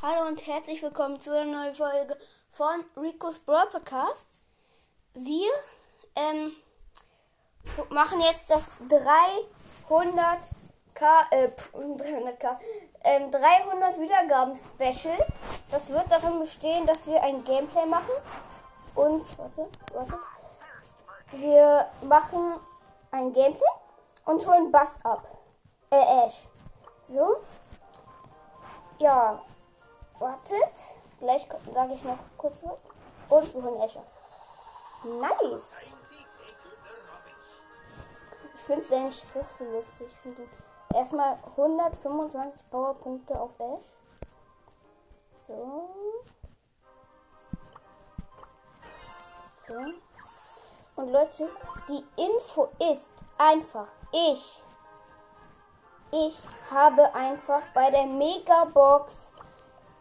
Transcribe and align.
Hallo 0.00 0.28
und 0.28 0.46
herzlich 0.46 0.80
willkommen 0.80 1.18
zu 1.18 1.32
einer 1.32 1.50
neuen 1.50 1.74
Folge 1.74 2.16
von 2.52 2.84
Rico's 2.96 3.40
Brawl 3.40 3.66
Podcast. 3.66 4.28
Wir 5.14 5.50
ähm, 6.14 6.52
machen 7.90 8.20
jetzt 8.20 8.48
das 8.48 8.62
300k, 8.88 10.38
äh, 11.32 11.48
300k, 11.74 12.58
ähm, 13.02 13.32
300 13.32 13.98
Wiedergaben 13.98 14.54
Special. 14.54 15.18
Das 15.72 15.88
wird 15.88 16.04
darin 16.12 16.38
bestehen, 16.38 16.86
dass 16.86 17.08
wir 17.08 17.20
ein 17.20 17.42
Gameplay 17.42 17.84
machen 17.84 18.14
und 18.94 19.24
warte, 19.36 19.68
warte. 19.92 20.18
Wir 21.32 21.88
machen 22.02 22.60
ein 23.10 23.32
Gameplay 23.32 23.72
und 24.26 24.46
holen 24.46 24.70
Bass 24.70 24.96
ab. 25.02 25.26
Äh, 25.90 26.24
Ash. 26.24 26.46
So. 27.08 27.38
Ja, 29.00 29.42
wartet. 30.18 30.74
Gleich 31.20 31.46
sage 31.72 31.94
ich 31.94 32.04
noch 32.04 32.18
kurz 32.36 32.56
was. 32.62 32.78
Und 33.28 33.54
wir 33.54 33.62
holen 33.62 33.80
Escher. 33.80 34.04
Nice. 35.04 35.62
Ich 38.54 38.60
finde 38.64 38.88
seinen 38.88 39.12
Spruch 39.12 39.48
so 39.48 39.64
lustig. 39.64 40.08
Erstmal 40.94 41.38
125 41.56 42.70
Powerpunkte 42.70 43.40
auf 43.40 43.58
Ash. 43.58 43.86
So. 45.46 45.88
So. 49.66 49.74
Und 50.96 51.12
Leute, 51.12 51.48
die 51.88 52.04
Info 52.20 52.68
ist 52.80 53.08
einfach, 53.38 53.86
ich, 54.12 54.62
ich 56.10 56.42
habe 56.70 57.14
einfach 57.14 57.62
bei 57.72 57.90
der 57.90 58.06
Megabox 58.06 59.27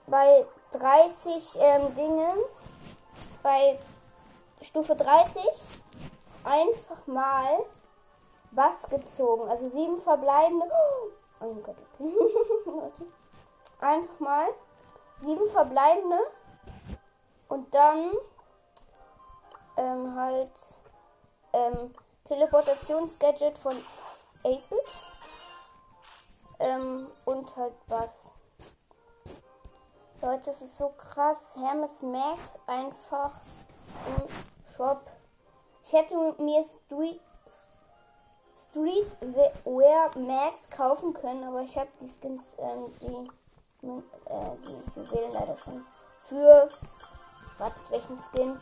bei 0.08 0.46
30 0.72 1.58
ähm, 1.60 1.96
Dingen, 1.96 2.38
bei 3.44 3.78
Stufe 4.62 4.96
30 4.96 5.42
einfach 6.44 7.06
mal 7.06 7.66
was 8.52 8.90
gezogen. 8.90 9.50
Also 9.50 9.70
sieben 9.70 10.02
verbleibende. 10.02 10.66
Oh 11.40 11.54
mein 11.54 11.64
Gott. 11.64 11.76
einfach 13.80 14.20
mal 14.20 14.48
sieben 15.22 15.50
verbleibende 15.52 16.20
und 17.50 17.74
dann 17.74 18.12
ähm, 19.78 20.16
halt 20.16 20.52
ähm, 21.54 21.94
Teleportationsgadget 22.26 23.58
von 23.58 23.74
8-Bit 24.44 24.86
ähm, 26.60 27.08
und 27.26 27.56
halt 27.56 27.74
was. 27.88 28.32
Leute, 30.20 30.50
es 30.50 30.62
ist 30.62 30.80
so 30.80 30.90
krass. 30.98 31.56
Hermes 31.60 32.02
Max 32.02 32.58
einfach 32.66 33.34
im 34.08 34.74
Shop. 34.76 35.02
Ich 35.86 35.94
hätte 35.94 36.16
mir 36.40 36.66
Street, 36.66 37.22
Streetwear 38.58 40.18
Max 40.18 40.70
kaufen 40.72 41.14
können, 41.14 41.44
aber 41.44 41.62
ich 41.62 41.78
habe 41.78 41.90
die 42.02 42.10
Skins, 42.10 42.44
ähm, 42.58 42.92
die, 43.00 43.88
äh, 43.88 44.56
die 44.66 45.00
Juwelen 45.00 45.34
leider 45.34 45.56
schon. 45.58 45.86
Für, 46.28 46.70
wartet, 47.60 47.92
welchen 47.92 48.20
Skin? 48.24 48.60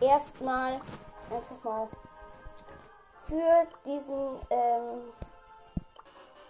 Erstmal, 0.00 0.74
einfach 1.30 1.64
mal 1.64 1.88
für 3.26 3.66
diesen, 3.86 4.38
ähm, 4.50 5.12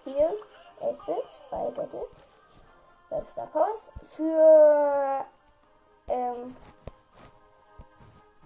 hier, 0.05 0.37
8-Bit 0.81 1.25
bei 1.51 1.71
Gadget, 1.71 2.26
bei 3.09 3.25
Star 3.25 3.47
Post, 3.47 3.93
für, 4.11 5.25
ähm, 6.09 6.57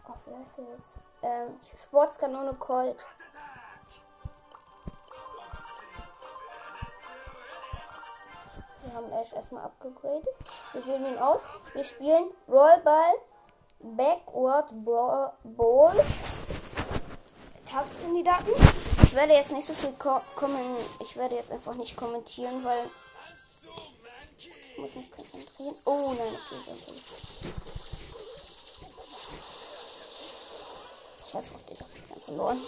oh, 0.06 0.12
heißt 0.12 0.58
der 0.58 0.64
jetzt? 0.64 0.98
Ähm, 1.22 1.60
Sportskanone 1.76 2.54
Colt. 2.54 3.04
Wir 8.82 8.94
haben 8.94 9.12
Ash 9.12 9.32
erstmal 9.32 9.64
abgegradet. 9.64 10.26
Wir 10.72 10.82
sehen 10.82 11.06
ihn 11.06 11.18
aus. 11.18 11.40
Wir 11.74 11.84
spielen 11.84 12.30
Rollball 12.48 13.14
Backward 13.80 14.68
Ball. 14.74 16.04
Tagskandidaten. 17.70 18.52
Ich 19.04 19.14
werde 19.14 19.34
jetzt 19.34 19.52
nicht 19.52 19.66
so 19.66 19.74
viel 19.74 19.92
kommen. 19.92 20.76
Ich 21.00 21.16
werde 21.16 21.36
jetzt 21.36 21.52
einfach 21.52 21.74
nicht 21.74 21.96
kommentieren, 21.96 22.64
weil 22.64 22.90
muss 24.80 24.94
mich 24.94 25.10
konzentrieren. 25.10 25.74
Oh 25.84 26.14
nein, 26.16 26.28
okay, 26.28 26.56
okay. 26.66 26.94
Scheiß 31.30 31.54
auf 31.54 31.64
Digga. 31.64 31.86
Ich 31.94 32.02
bin 32.02 32.22
verloren. 32.22 32.58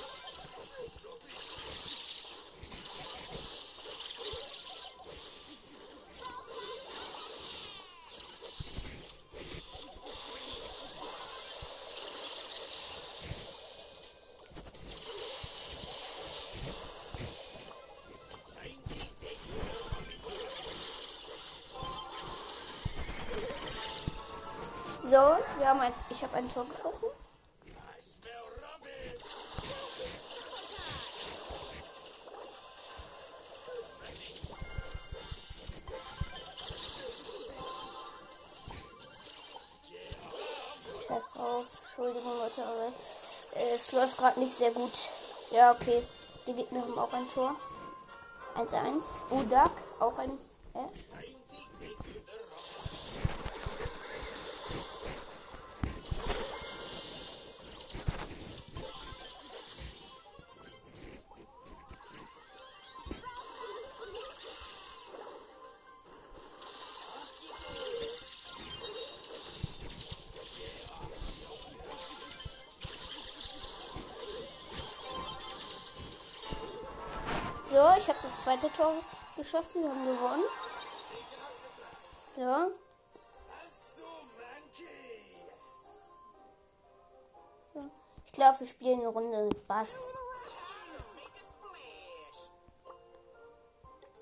Leute, 42.57 42.69
aber 42.69 43.61
äh, 43.61 43.75
es 43.75 43.93
läuft 43.93 44.19
gerade 44.19 44.41
nicht 44.41 44.53
sehr 44.55 44.71
gut. 44.71 44.93
Ja, 45.51 45.73
okay. 45.73 46.03
Die 46.47 46.55
Gegner 46.55 46.83
haben 46.83 46.99
auch 46.99 47.13
ein 47.13 47.29
Tor. 47.29 47.55
1-1. 48.57 49.03
Udak, 49.31 49.71
auch 50.01 50.19
ein 50.19 50.39
Ash. 50.75 51.12
Zweite 78.43 78.73
Tor 78.73 78.95
geschossen. 79.37 79.83
Wir 79.83 79.91
haben 79.91 80.05
gewonnen. 80.05 80.45
So. 82.35 82.73
so. 87.73 87.91
Ich 88.27 88.33
glaube, 88.33 88.61
wir 88.61 88.67
spielen 88.67 89.01
eine 89.01 89.09
Runde 89.09 89.45
mit 89.45 89.69
Bass. 89.69 89.95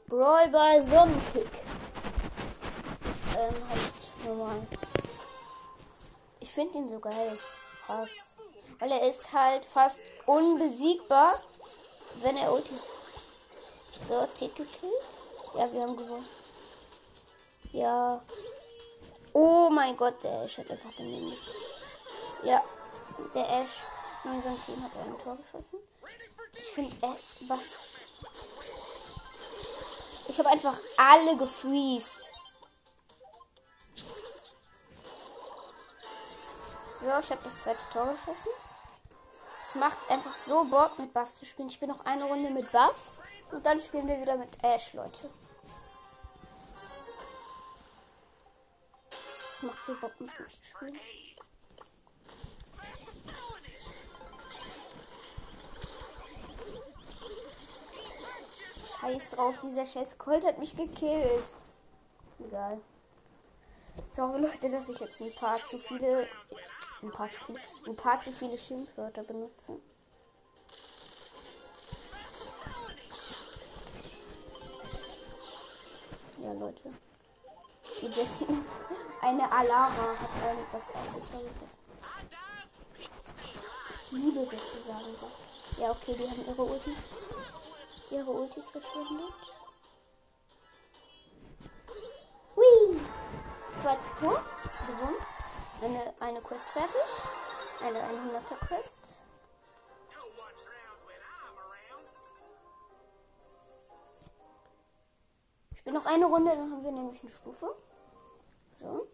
Brawlball 0.09 0.86
Sonnenkick. 0.86 1.50
Ähm, 3.38 3.54
halt 3.71 4.27
normal. 4.27 4.66
Ich 6.41 6.53
finde 6.53 6.78
ihn 6.78 6.89
so 6.91 6.98
geil. 6.98 7.39
Krass. 7.86 8.10
Weil 8.80 8.91
er 8.91 9.09
ist 9.09 9.33
halt 9.33 9.65
fast 9.65 10.03
unbesiegbar, 10.27 11.41
wenn 12.22 12.36
er 12.36 12.53
ulti 12.53 12.74
so, 14.08 14.26
Titel 14.34 14.66
killt. 14.66 14.92
Ja, 15.54 15.72
wir 15.72 15.82
haben 15.82 15.97
gewonnen. 15.97 16.28
Ja. 17.72 18.22
Oh 19.32 19.70
mein 19.70 19.97
Gott, 19.97 20.22
der 20.22 20.42
Ash 20.42 20.58
hat 20.58 20.70
einfach 20.70 20.91
daneben. 20.97 21.36
Ja, 22.42 22.64
der 23.34 23.48
Ash 23.48 23.84
in 24.24 24.32
unserem 24.32 24.60
Team 24.64 24.82
hat 24.82 24.97
ein 24.97 25.18
Tor 25.18 25.36
geschossen. 25.36 25.78
Ich 26.52 26.64
finde, 26.66 26.94
äh, 27.06 27.14
was? 27.48 27.60
Ich 30.28 30.38
habe 30.38 30.48
einfach 30.48 30.78
alle 30.97 31.36
gefreezed. 31.36 32.30
So, 37.00 37.06
ich 37.06 37.30
habe 37.30 37.41
das 37.42 37.60
zweite 37.60 37.84
Tor 37.92 38.06
geschossen. 38.06 38.50
Es 39.68 39.74
macht 39.76 39.98
einfach 40.10 40.34
so 40.34 40.64
Bock 40.64 40.98
mit 40.98 41.12
Bass 41.12 41.36
zu 41.36 41.44
spielen. 41.44 41.68
Ich 41.68 41.80
bin 41.80 41.88
noch 41.88 42.04
eine 42.04 42.24
Runde 42.24 42.50
mit 42.50 42.70
Bass. 42.72 43.20
Und 43.52 43.66
dann 43.66 43.80
spielen 43.80 44.08
wir 44.08 44.20
wieder 44.20 44.36
mit 44.36 44.62
Ash, 44.62 44.94
Leute. 44.94 45.30
Es 49.52 49.62
macht 49.62 49.84
so 49.84 49.94
Bock 50.00 50.18
mit 50.20 50.30
zu 50.30 50.64
spielen. 50.64 50.98
Scheiß 59.00 59.30
drauf, 59.30 59.54
dieser 59.62 59.86
scheiß 59.86 60.18
Colt 60.18 60.44
hat 60.44 60.58
mich 60.58 60.76
gekillt. 60.76 61.54
Egal. 62.38 62.80
Sorry 64.10 64.41
Leute, 64.41 64.70
dass 64.70 64.88
ich 64.88 64.98
jetzt 64.98 65.20
ein 65.20 65.34
paar 65.34 65.58
zu 65.64 65.78
viele 65.78 66.28
ein 67.02 67.10
paar 67.10 67.30
zu 67.30 67.41
viele, 67.47 67.60
ein 67.86 67.97
paar 67.97 68.20
zu 68.20 68.32
viele 68.32 68.58
Schimpfwörter 68.58 69.22
benutze. 69.22 69.80
Ja, 76.50 76.58
Leute. 76.58 76.92
Die 78.00 78.06
Jessie 78.06 78.44
ist 78.48 78.70
eine 79.20 79.50
Alara, 79.52 79.88
hat 79.88 80.48
ein, 80.48 80.58
das 80.72 80.82
erste 80.94 81.30
Tor. 81.30 81.42
Ich 83.94 84.10
liebe 84.12 84.41
sozusagen 84.41 85.14
das. 85.20 85.78
Ja, 85.78 85.91
okay, 85.91 86.14
die 86.14 86.28
haben 86.28 86.44
ihre 86.44 86.62
Ultis, 86.62 86.97
ihre 88.10 88.30
Ultis 88.30 88.68
verschwindet. 88.68 89.32
Hui! 92.56 93.00
Zweites 93.80 94.10
Tor, 94.18 94.42
gewonnen. 94.86 95.16
Eine, 95.82 96.14
eine 96.18 96.41
Quest 96.41 96.70
fertig. 96.70 96.97
Eine 97.82 97.98
100er 98.00 98.66
Quest. 98.66 98.99
Ich 105.80 105.84
bin 105.84 105.94
noch 105.94 106.04
eine 106.04 106.27
Runde, 106.27 106.50
dann 106.50 106.71
haben 106.71 106.84
wir 106.84 106.92
nämlich 106.92 107.22
eine 107.22 107.32
Stufe. 107.32 107.74
So. 108.78 109.09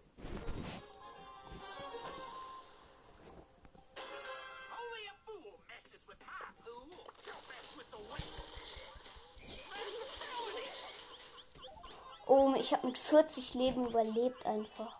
Oh, 12.26 12.52
ich 12.58 12.72
habe 12.72 12.88
mit 12.88 12.98
40 12.98 13.54
Leben 13.54 13.86
überlebt 13.86 14.44
einfach. 14.44 14.98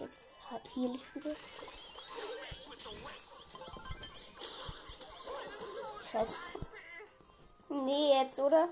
Jetzt 0.00 0.50
hat 0.50 0.62
hier 0.74 0.88
nicht 0.88 1.14
wieder. 1.14 1.36
Scheiße. 6.10 6.40
Nee, 7.68 8.20
jetzt, 8.20 8.40
oder? 8.40 8.70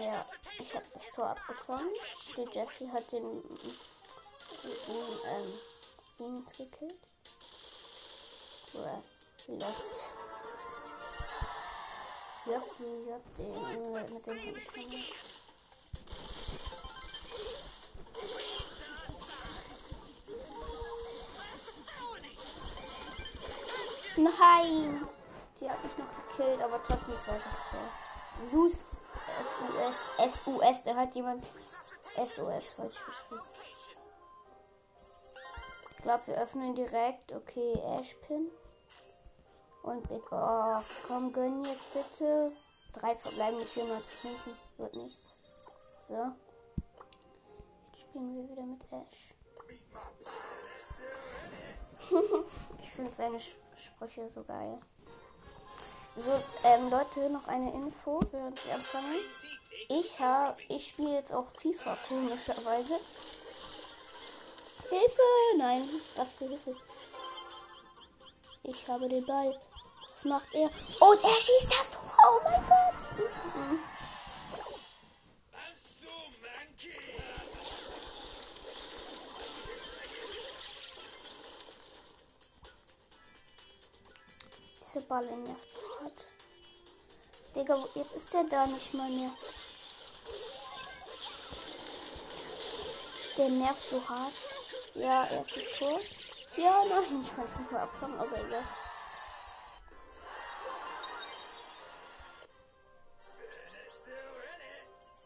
Ja, 0.00 0.24
ich 0.58 0.74
habe 0.74 0.86
das 0.94 1.10
Tor 1.10 1.30
abgefangen. 1.30 1.92
Die 2.36 2.48
Jessie 2.52 2.90
hat 2.92 3.10
den, 3.10 3.42
den 4.62 5.18
ähm, 5.26 5.58
Dings 6.18 6.52
gekillt. 6.52 6.94
Oder 8.74 9.02
Lost. 9.48 10.12
Ja, 12.46 12.62
die, 12.78 13.08
ja, 13.08 13.18
den, 13.36 13.92
mit 13.92 14.26
dem 14.26 14.46
habe 14.46 14.58
ich 14.58 14.64
schon. 14.64 15.04
Nein! 24.16 25.08
Die 25.60 25.70
hat 25.70 25.82
mich 25.84 25.98
noch 25.98 26.06
gekillt, 26.28 26.62
aber 26.62 26.82
trotzdem 26.82 27.18
zweites 27.18 27.52
Tor. 27.70 28.48
Sus. 28.50 28.98
SUS. 29.58 30.44
SUS. 30.44 30.82
Da 30.84 30.96
hat 30.96 31.14
jemand 31.14 31.44
SOS 32.16 32.72
falsch 32.72 32.96
geschrieben. 33.04 33.42
Ich 35.96 36.02
glaube, 36.02 36.26
wir 36.26 36.40
öffnen 36.40 36.74
direkt. 36.74 37.32
Okay, 37.32 37.72
Ashpin. 37.98 38.50
Und 39.82 40.08
Big 40.08 40.28
Box. 40.28 41.00
Komm, 41.06 41.32
gönn 41.32 41.64
jetzt 41.64 41.92
bitte. 41.92 42.52
Drei 42.94 43.14
verbleibende 43.14 43.64
405. 43.64 44.56
Wird 44.78 44.94
nichts. 44.94 45.38
So. 46.08 46.32
Jetzt 47.86 48.00
spielen 48.00 48.36
wir 48.36 48.48
wieder 48.48 48.62
mit 48.62 48.84
Ash. 48.92 49.34
ich 52.82 52.90
finde 52.90 53.12
seine 53.12 53.38
Sprüche 53.76 54.30
so 54.34 54.42
geil. 54.44 54.80
So, 56.20 56.32
ähm, 56.64 56.90
Leute, 56.90 57.30
noch 57.30 57.46
eine 57.46 57.72
Info, 57.72 58.20
während 58.32 58.66
wir 58.66 58.74
anfangen. 58.74 59.20
Ich 59.88 60.18
habe, 60.18 60.60
ich 60.68 60.88
spiele 60.88 61.14
jetzt 61.14 61.32
auch 61.32 61.46
FIFA, 61.60 61.96
komischerweise. 62.08 62.98
Hilfe! 64.88 65.22
Nein, 65.56 65.88
was 66.16 66.34
für 66.34 66.48
Hilfe? 66.48 66.74
Ich 68.64 68.88
habe 68.88 69.08
den 69.08 69.24
Ball. 69.26 69.56
Was 70.16 70.24
macht 70.24 70.52
er? 70.54 70.70
Und 70.98 71.22
er 71.22 71.40
schießt 71.40 71.70
das 71.70 71.90
Tor! 71.90 72.02
Oh 72.18 72.40
mein 72.42 72.66
Gott! 72.66 73.16
Mhm. 73.54 73.78
Diese 84.82 85.00
Balle 85.02 85.36
nervt. 85.36 85.87
Digga, 87.58 87.84
jetzt 87.96 88.12
ist 88.12 88.32
der 88.32 88.44
da 88.44 88.68
nicht 88.68 88.94
mal 88.94 89.10
mehr. 89.10 89.32
Der 93.36 93.48
nervt 93.48 93.88
so 93.88 94.08
hart. 94.08 94.32
Ja, 94.94 95.26
erstes 95.26 95.64
Tor. 95.76 95.98
Ja, 96.56 96.84
nein, 96.88 97.20
ich 97.20 97.34
kann 97.34 97.46
es 97.52 97.58
nicht 97.58 97.72
mehr 97.72 97.82
abfangen, 97.82 98.16
aber 98.16 98.38
egal. 98.38 98.62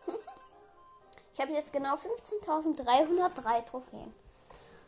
Ich 1.34 1.40
habe 1.40 1.52
jetzt 1.52 1.72
genau 1.72 1.96
15.303 1.96 3.66
Trophäen. 3.66 4.14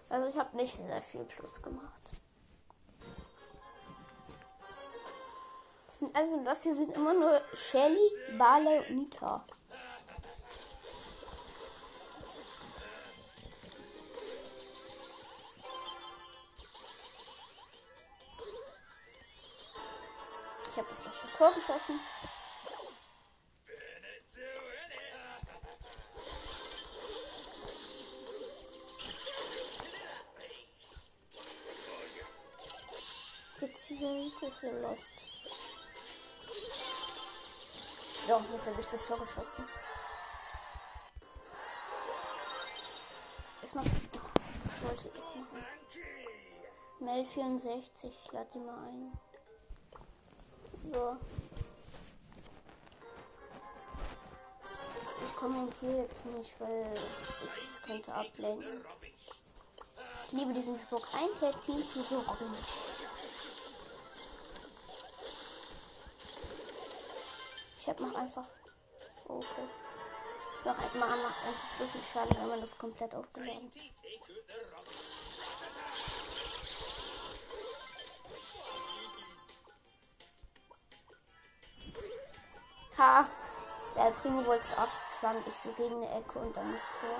Also 0.08 0.28
ich 0.28 0.38
habe 0.38 0.56
nicht 0.56 0.76
sehr 0.76 1.02
viel 1.02 1.24
Plus 1.24 1.60
gemacht. 1.60 2.03
Also 6.12 6.42
das 6.44 6.62
hier 6.62 6.74
sind 6.74 6.94
immer 6.94 7.14
nur 7.14 7.40
Shelly, 7.54 8.10
Barley 8.36 8.78
und 8.80 8.96
Nita. 8.96 9.44
Ich 20.70 20.78
habe 20.78 20.88
das 20.88 21.06
erste 21.06 21.28
Tor 21.36 21.52
geschossen. 21.52 22.00
Jetzt 33.60 33.88
dieser 33.88 34.10
Rico 34.10 34.50
so 34.60 34.70
lost. 34.80 35.33
So, 38.26 38.42
jetzt 38.54 38.66
habe 38.66 38.80
ich 38.80 38.86
das 38.86 39.04
Tor 39.04 39.18
geschossen. 39.18 39.68
Erstmal. 43.60 43.84
Ich 43.84 44.82
wollte 44.82 45.08
ich 45.08 45.34
machen. 45.34 45.66
Mel 47.00 47.26
64, 47.26 48.18
ich 48.24 48.32
lade 48.32 48.48
die 48.54 48.58
mal 48.60 48.78
ein. 48.88 49.12
So. 50.90 51.16
Ich 55.26 55.36
kommentiere 55.36 56.02
jetzt 56.02 56.24
nicht, 56.24 56.58
weil 56.60 56.94
es 57.66 57.82
könnte 57.82 58.14
ablenken. 58.14 58.86
Ich 60.24 60.32
liebe 60.32 60.54
diesen 60.54 60.78
Spruch. 60.78 61.06
Ein 61.12 61.60
Team 61.60 61.86
tut 61.86 62.08
so 62.08 62.20
Robin. 62.20 62.54
Ich 67.84 67.90
hab 67.90 68.00
noch 68.00 68.14
einfach. 68.14 68.46
okay. 69.28 69.68
Ich 70.58 70.64
mach 70.64 70.78
halt 70.78 70.94
mal 70.94 71.06
macht 71.18 71.44
einfach 71.46 71.78
so 71.78 71.86
viel 71.86 72.00
Schaden, 72.00 72.34
wenn 72.40 72.48
man 72.48 72.60
das 72.62 72.78
komplett 72.78 73.14
aufgeladen. 73.14 73.70
Ha! 82.96 83.28
Der 83.96 84.10
Primo 84.12 84.46
wollte 84.46 84.62
es 84.64 84.78
abfangen. 84.78 85.44
Ich 85.46 85.54
so 85.54 85.70
gegen 85.72 85.96
eine 85.96 86.10
Ecke 86.20 86.38
und 86.38 86.56
dann 86.56 86.72
das 86.72 86.88
Tor. 86.98 87.18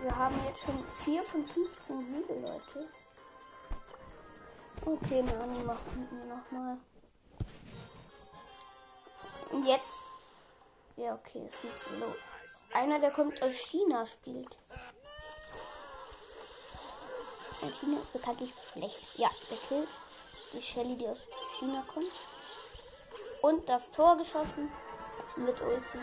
Wir 0.00 0.16
haben 0.16 0.44
jetzt 0.46 0.64
schon 0.64 0.82
4 0.82 1.22
von 1.22 1.44
15 1.44 2.06
Siege, 2.06 2.40
Leute. 2.40 2.88
Okay, 4.86 5.22
Nani 5.22 5.62
macht 5.62 5.94
mit 5.94 6.10
mir 6.10 6.24
nochmal. 6.24 6.78
Und 9.54 9.66
jetzt 9.66 10.10
Ja, 10.96 11.14
okay, 11.14 11.44
ist 11.44 11.62
nicht 11.62 11.82
so. 11.82 12.14
Einer, 12.76 12.98
der 12.98 13.12
kommt 13.12 13.40
aus 13.40 13.54
China, 13.54 14.04
spielt. 14.04 14.56
Und 17.60 17.76
China 17.76 18.00
ist 18.00 18.12
bekanntlich 18.12 18.52
schlecht. 18.72 19.00
Ja, 19.16 19.30
der 19.48 19.58
killt 19.68 19.88
die 20.52 20.60
Shelly, 20.60 20.96
die 20.96 21.06
aus 21.06 21.20
China 21.58 21.84
kommt. 21.92 22.10
Und 23.42 23.68
das 23.68 23.92
Tor 23.92 24.16
geschossen 24.16 24.72
mit 25.36 25.60
Ulti. 25.60 25.98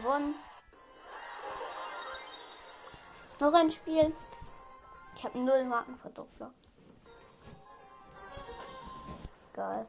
Gewonnen. 0.00 0.34
Noch 3.38 3.54
ein 3.54 3.70
Spiel. 3.70 4.14
Ich 5.16 5.24
habe 5.24 5.38
null 5.38 5.64
Markenverdoppler. 5.64 6.52
Geil. 9.52 9.88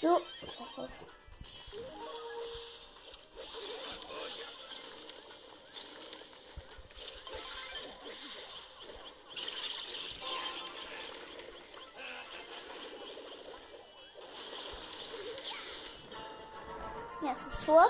So, 0.00 0.20
scheiß 0.46 0.78
auf. 0.78 1.17
Erstes 17.38 17.64
Tor. 17.64 17.86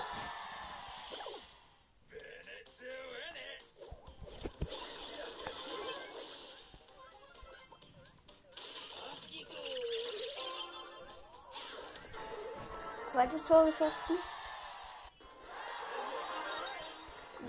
Zweites 13.10 13.44
Tor 13.44 13.64
geschossen. 13.64 14.18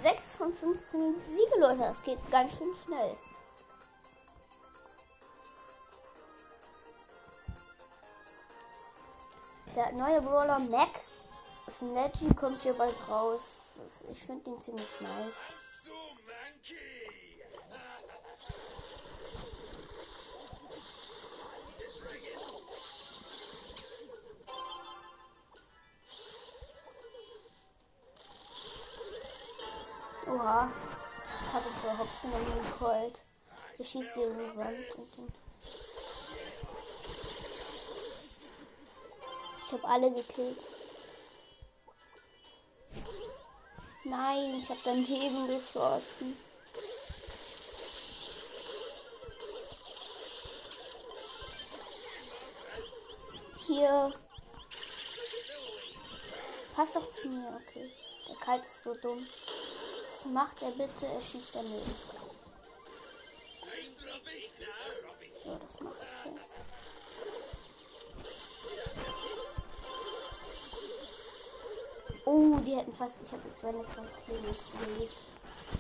6 0.02 0.36
von 0.38 0.54
15 0.54 1.22
Siege, 1.28 1.60
Leute. 1.60 1.80
Das 1.80 2.02
geht 2.04 2.32
ganz 2.32 2.58
schön 2.58 2.74
schnell. 2.86 3.18
Der 9.76 9.92
neue 9.92 10.22
Brawler 10.22 10.60
Mac 10.60 11.09
Snatchy 11.70 12.34
kommt 12.34 12.64
hier 12.64 12.74
bald 12.74 13.08
raus. 13.08 13.58
Das, 13.78 14.04
ich 14.12 14.24
finde 14.24 14.46
den 14.46 14.60
ziemlich 14.60 14.88
nice. 15.00 15.36
Oha. 30.28 30.72
Ich 31.48 31.54
habe 31.54 31.68
ihn 31.68 31.76
für 31.76 31.98
Hops 31.98 32.22
genommen 32.22 32.60
und 32.60 32.80
Colt. 32.80 33.22
Ich 33.78 33.90
schieße 33.90 34.14
gegen 34.16 34.38
die 34.38 34.58
Wand 34.58 34.92
und 34.98 35.18
den. 35.18 35.34
Ich 39.66 39.74
habe 39.74 39.88
alle 39.88 40.12
gekillt. 40.12 40.66
Nein, 44.22 44.60
ich 44.62 44.70
habe 44.70 44.82
daneben 44.84 45.48
geschossen. 45.48 46.38
Hier. 53.66 54.14
Pass 56.76 56.94
doch 56.94 57.08
zu 57.08 57.30
mir, 57.30 57.62
okay. 57.62 57.90
Der 58.28 58.36
Kalk 58.36 58.66
ist 58.66 58.84
so 58.84 58.94
dumm. 58.94 59.26
Was 60.12 60.26
macht 60.26 60.62
er 60.64 60.72
bitte? 60.72 61.06
Er 61.06 61.22
schießt 61.22 61.52
daneben. 61.54 62.19
Fast. 73.00 73.22
Ich 73.24 73.32
habe 73.32 73.42
jetzt 73.48 73.60
220 73.60 74.28
Leben 74.28 74.56
überlebt. 74.74 75.18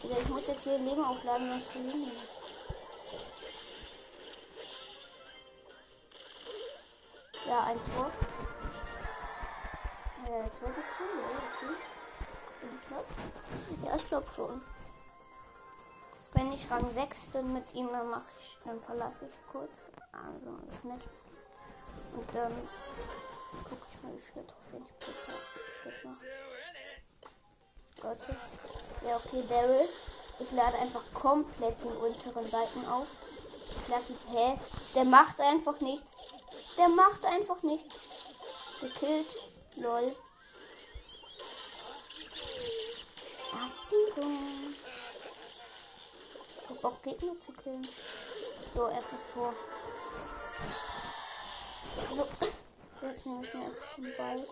Digga, 0.02 0.18
ich 0.20 0.30
muss 0.30 0.48
jetzt 0.48 0.64
hier 0.64 0.78
Leben 0.78 1.04
aufladen, 1.04 1.50
sonst 1.50 1.70
verlieren 1.70 2.06
wir. 2.06 2.14
Ja, 7.46 7.64
ein 7.64 7.80
Tor. 7.94 8.12
Ja, 10.28 10.46
okay. 10.46 10.52
Ich 12.62 12.88
glaub. 12.88 13.06
Ja, 13.86 13.96
ich 13.96 14.08
glaube 14.08 14.28
schon. 14.36 14.62
Wenn 16.34 16.54
ich 16.54 16.72
Rang 16.72 16.90
6 16.90 17.26
bin 17.28 17.54
mit 17.54 17.74
ihm, 17.74 17.90
dann 17.90 18.10
mache 18.10 18.30
ich, 18.40 18.58
dann 18.64 18.82
verlasse 18.82 19.26
ich 19.26 19.52
kurz. 19.52 19.88
Also 20.14 20.58
das 20.70 20.84
Match. 20.84 21.06
Und 22.14 22.34
dann 22.34 22.54
gucke 23.64 23.86
ich 23.92 24.04
mal, 24.04 24.14
wie 24.14 24.22
viele 24.32 24.48
Trophäen 24.48 24.86
ich 24.88 25.00
plus 25.82 26.04
noch. 26.04 26.59
Leute. 28.04 28.36
Ja, 29.06 29.18
okay, 29.18 29.44
Daryl. 29.48 29.90
Ich 30.40 30.52
lade 30.52 30.78
einfach 30.78 31.04
komplett 31.14 31.84
den 31.84 31.92
unteren 31.92 32.50
Seiten 32.50 32.86
auf. 32.86 33.08
Ich 33.82 33.88
lade 33.88 34.04
die. 34.08 34.38
Hä? 34.38 34.60
Der 34.96 35.06
macht 35.06 35.42
einfach 35.42 35.80
nichts. 35.82 36.16
Der 36.78 36.88
macht 36.88 37.26
einfach 37.26 37.62
nichts. 37.62 37.94
Gekillt. 38.80 39.36
Lol. 39.76 40.16
Achtung. 43.54 44.74
Ich 46.64 46.70
hab 46.70 46.82
Bock, 46.82 47.04
Gegner 47.04 47.34
zu 47.46 47.52
killen. 47.52 47.88
So, 48.74 48.88
erstes 48.88 49.24
Tor. 49.34 49.54
So. 52.16 52.28
Jetzt 53.02 53.26
nehme 53.26 53.46
ich 53.46 53.54
mir 53.54 53.66
einfach 53.66 53.96
den 53.96 54.18
Ball. 54.18 54.48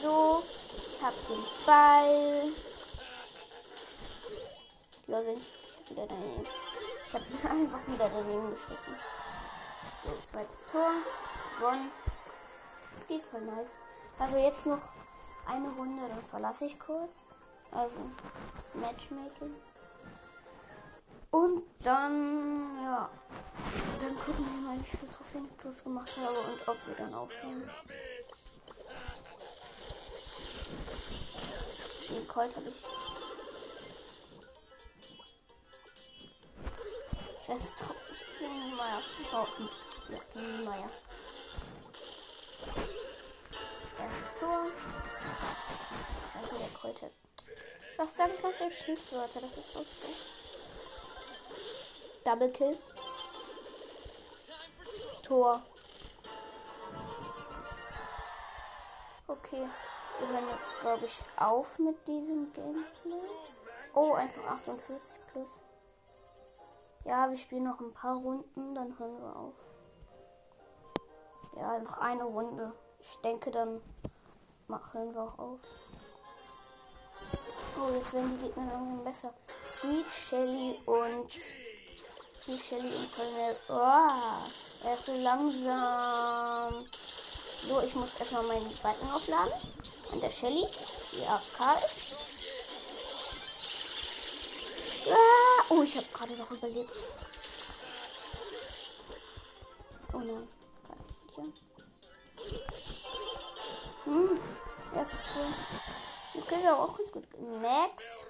So, 0.00 0.44
ich 0.76 1.02
hab 1.02 1.14
den 1.26 1.44
Ball. 1.66 2.52
Leute, 5.06 5.32
ich, 5.32 5.76
hab 5.76 5.90
wieder 5.90 6.06
daneben. 6.06 6.46
Ich 7.06 7.14
hab 7.14 7.22
einfach 7.50 7.86
wieder 7.86 8.10
daneben 8.10 8.50
geschossen. 8.50 8.96
So, 10.04 10.10
zweites 10.30 10.66
Tor. 10.66 10.90
Gewonnen. 11.58 11.90
Das 12.94 13.06
geht 13.06 13.22
voll 13.22 13.40
nice. 13.42 13.78
Also 14.18 14.36
jetzt 14.36 14.66
noch 14.66 14.80
eine 15.46 15.68
Runde, 15.70 16.02
dann 16.08 16.24
verlasse 16.24 16.66
ich 16.66 16.78
kurz. 16.78 17.12
Also 17.70 17.96
das 18.54 18.74
Matchmaking. 18.74 19.54
Und 21.30 21.64
dann, 21.82 22.78
ja, 22.80 23.10
dann 24.00 24.16
gucken 24.16 24.46
wir 24.54 24.68
mal, 24.68 24.78
wie 24.78 24.84
viele 24.84 25.10
Trophäen 25.10 25.48
ich 25.50 25.56
plus 25.58 25.82
gemacht 25.82 26.10
habe 26.16 26.38
und 26.38 26.68
ob 26.68 26.86
wir 26.86 26.94
dann 26.94 27.12
aufhören. 27.12 27.68
Den 32.14 32.28
Colt 32.28 32.54
habe 32.54 32.68
ich. 32.68 32.76
Scheiße, 37.44 37.76
Tropf. 37.76 37.96
Ich 38.12 38.24
die 38.38 38.74
Meier. 38.74 39.02
Oh, 39.32 39.46
ja, 40.12 40.40
Meier. 40.64 40.90
Erstes 43.98 44.34
Tor. 44.38 44.66
Scheiße, 46.32 46.54
der 46.56 46.68
Colt 46.80 47.02
hat. 47.02 47.10
Was 47.96 48.16
sagen 48.16 48.32
kannst 48.40 48.60
du 48.60 48.70
Schimpfwörter? 48.70 49.40
Das 49.40 49.56
ist 49.56 49.72
so 49.72 49.80
schön. 49.80 50.14
Double 52.24 52.52
Kill. 52.52 52.78
Tor. 55.22 55.62
Okay. 59.26 59.68
Wir 60.18 60.28
hören 60.28 60.44
jetzt, 60.48 60.80
glaube 60.80 61.04
ich, 61.04 61.20
auf 61.36 61.78
mit 61.78 62.06
diesem 62.06 62.52
Gameplay. 62.52 63.28
Oh, 63.94 64.12
einfach 64.12 64.44
48 64.52 65.00
plus. 65.32 65.48
Ja, 67.04 67.28
wir 67.28 67.36
spielen 67.36 67.64
noch 67.64 67.80
ein 67.80 67.92
paar 67.92 68.16
Runden, 68.16 68.74
dann 68.74 68.98
hören 68.98 69.20
wir 69.20 69.36
auf. 69.36 69.54
Ja, 71.56 71.78
noch 71.78 71.98
eine 71.98 72.24
Runde. 72.24 72.72
Ich 73.00 73.16
denke, 73.18 73.50
dann 73.50 73.80
hören 74.92 75.14
wir 75.14 75.22
auch 75.22 75.38
auf. 75.38 75.60
Oh, 77.76 77.92
jetzt 77.92 78.12
werden 78.12 78.38
die 78.38 78.46
Gegner 78.46 78.72
langsam 78.72 79.04
besser. 79.04 79.34
Sweet, 79.48 80.12
Shelly 80.12 80.80
und. 80.86 81.30
Sweet, 82.40 82.62
Shelly 82.62 82.94
und 82.94 83.14
Colonel. 83.14 83.56
Oh, 83.68 84.84
er 84.84 84.94
ist 84.94 85.06
so 85.06 85.12
langsam. 85.14 86.86
So, 87.66 87.80
ich 87.80 87.94
muss 87.94 88.14
erstmal 88.16 88.44
meinen 88.44 88.76
Balken 88.82 89.10
aufladen. 89.10 89.52
Und 90.12 90.22
der 90.22 90.30
Shelly, 90.30 90.66
die 91.12 91.24
AFK 91.24 91.84
ist. 91.84 92.16
Ah, 95.08 95.64
oh, 95.68 95.82
ich 95.82 95.96
habe 95.96 96.06
gerade 96.12 96.34
noch 96.34 96.50
überlebt. 96.50 96.90
Oh 100.12 100.18
nein. 100.18 100.48
Hm, 104.04 104.40
erstes 104.94 105.20
Tor. 105.22 106.42
Okay, 106.42 106.62
ja 106.62 106.76
auch 106.76 106.96
ganz 106.96 107.12
gut. 107.12 107.24
Max 107.60 108.26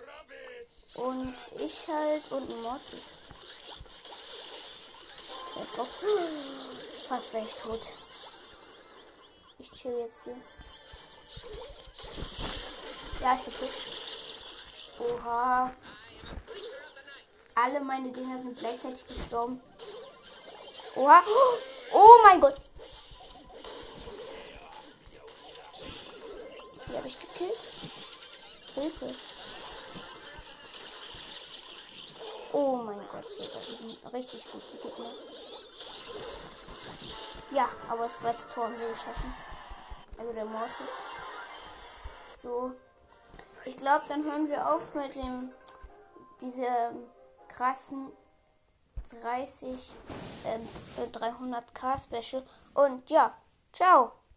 und 0.95 1.35
ich 1.59 1.88
halt 1.88 2.31
und 2.33 2.62
Mortis. 2.62 3.04
Fast 7.09 7.33
wäre 7.33 7.45
ich 7.45 7.54
tot. 7.54 7.81
Ich 9.59 9.71
chill 9.71 9.99
jetzt 9.99 10.25
hier. 10.25 10.37
Ja, 13.21 13.35
ich 13.38 13.45
bin 13.45 13.55
tot. 13.55 13.71
Oha. 14.99 15.73
Alle 17.55 17.81
meine 17.81 18.12
Dinger 18.12 18.38
sind 18.41 18.59
gleichzeitig 18.59 19.07
gestorben. 19.07 19.61
Oha. 20.95 21.23
Oh 21.93 22.19
mein 22.25 22.41
Gott. 22.41 22.61
Die 26.88 26.97
habe 26.97 27.09
ich 27.09 27.19
gekillt. 27.19 27.59
Hilfe. 28.75 29.14
Oh 32.53 32.76
mein 32.76 33.00
Gott, 33.11 33.25
die 33.37 33.75
sind 33.75 34.12
richtig 34.12 34.45
gut, 34.50 34.62
die 34.73 34.79
Gegner. 34.79 35.11
Ja, 37.50 37.69
aber 37.88 38.05
das 38.05 38.19
zweite 38.19 38.47
Tor 38.49 38.64
haben 38.64 38.79
wir 38.79 38.88
geschossen. 38.91 39.35
Also 40.19 40.33
der 40.33 40.45
Mortis. 40.45 40.88
So. 42.45 42.73
Ich 43.65 43.77
glaube, 43.79 44.05
dann 44.09 44.23
hören 44.23 44.49
wir 44.51 44.71
auf 44.71 44.95
mit 44.95 45.17
dem 45.17 45.51
diese 46.43 46.69
krassen 47.49 48.13
30 49.23 49.93
ähm, 50.47 50.69
300k 51.11 52.03
Special 52.03 52.45
und 52.75 53.09
ja, 53.09 53.35
ciao. 53.73 54.13